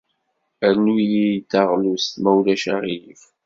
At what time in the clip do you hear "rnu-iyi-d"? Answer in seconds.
0.73-1.47